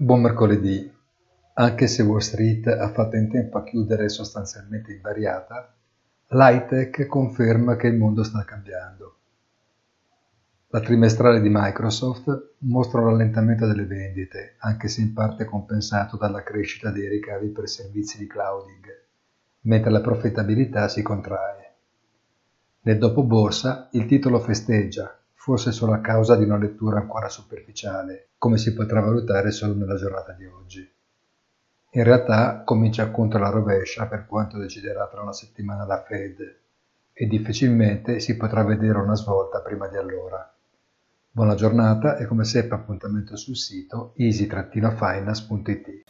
Buon 0.00 0.20
mercoledì. 0.20 0.88
Anche 1.54 1.88
se 1.88 2.04
Wall 2.04 2.20
Street 2.20 2.68
ha 2.68 2.88
fatto 2.92 3.16
in 3.16 3.28
tempo 3.28 3.58
a 3.58 3.64
chiudere 3.64 4.08
sostanzialmente 4.08 4.92
invariata, 4.92 5.74
l'high-tech 6.28 7.06
conferma 7.06 7.74
che 7.74 7.88
il 7.88 7.96
mondo 7.96 8.22
sta 8.22 8.44
cambiando. 8.44 9.16
La 10.68 10.78
trimestrale 10.78 11.40
di 11.40 11.48
Microsoft 11.50 12.50
mostra 12.58 13.00
un 13.00 13.08
rallentamento 13.08 13.66
delle 13.66 13.86
vendite, 13.86 14.54
anche 14.58 14.86
se 14.86 15.00
in 15.00 15.12
parte 15.12 15.44
compensato 15.44 16.16
dalla 16.16 16.44
crescita 16.44 16.90
dei 16.90 17.08
ricavi 17.08 17.48
per 17.48 17.68
servizi 17.68 18.18
di 18.18 18.28
clouding, 18.28 18.84
mentre 19.62 19.90
la 19.90 20.00
profittabilità 20.00 20.86
si 20.86 21.02
contrae. 21.02 21.74
Nel 22.82 22.98
dopoborsa 22.98 23.88
il 23.94 24.06
titolo 24.06 24.38
festeggia, 24.38 25.17
forse 25.48 25.72
solo 25.72 25.94
a 25.94 26.00
causa 26.00 26.36
di 26.36 26.44
una 26.44 26.58
lettura 26.58 26.98
ancora 26.98 27.30
superficiale, 27.30 28.32
come 28.36 28.58
si 28.58 28.74
potrà 28.74 29.00
valutare 29.00 29.50
solo 29.50 29.72
nella 29.72 29.96
giornata 29.96 30.32
di 30.32 30.44
oggi. 30.44 30.86
In 31.92 32.04
realtà 32.04 32.64
comincia 32.64 33.10
contro 33.10 33.38
la 33.38 33.48
rovescia 33.48 34.04
per 34.04 34.26
quanto 34.26 34.58
deciderà 34.58 35.08
tra 35.08 35.22
una 35.22 35.32
settimana 35.32 35.86
la 35.86 36.02
Fed 36.06 36.56
e 37.14 37.26
difficilmente 37.26 38.20
si 38.20 38.36
potrà 38.36 38.62
vedere 38.62 38.98
una 38.98 39.16
svolta 39.16 39.62
prima 39.62 39.88
di 39.88 39.96
allora. 39.96 40.54
Buona 41.30 41.54
giornata 41.54 42.18
e 42.18 42.26
come 42.26 42.44
sempre 42.44 42.76
appuntamento 42.76 43.34
sul 43.34 43.56
sito 43.56 44.12
easy-finance.it. 44.16 46.07